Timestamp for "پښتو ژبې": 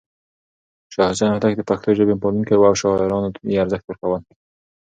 1.69-2.15